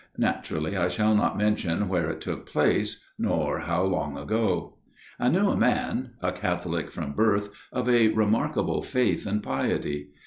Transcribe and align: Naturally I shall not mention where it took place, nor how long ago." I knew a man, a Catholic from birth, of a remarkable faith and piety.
Naturally 0.17 0.75
I 0.75 0.87
shall 0.87 1.13
not 1.13 1.37
mention 1.37 1.87
where 1.87 2.09
it 2.09 2.21
took 2.21 2.47
place, 2.47 3.03
nor 3.19 3.59
how 3.59 3.83
long 3.83 4.17
ago." 4.17 4.79
I 5.19 5.29
knew 5.29 5.49
a 5.51 5.55
man, 5.55 6.13
a 6.23 6.31
Catholic 6.31 6.89
from 6.91 7.13
birth, 7.13 7.49
of 7.71 7.87
a 7.87 8.07
remarkable 8.07 8.81
faith 8.81 9.27
and 9.27 9.43
piety. 9.43 10.09